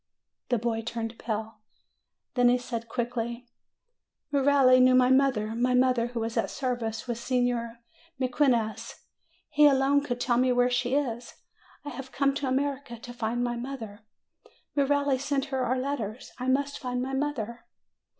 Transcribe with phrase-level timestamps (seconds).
[0.49, 1.59] The boy turned pale.
[2.33, 3.47] Then he said quickly,
[4.31, 7.83] "Merelli knew my mother; my mother who was at service with Signer
[8.19, 8.95] Mequinez.
[9.49, 11.35] He alone could tell me where she is.
[11.85, 13.99] I have come to America to find my mother.
[14.75, 16.31] Merelli sent her our letters.
[16.39, 17.67] I must find my mother."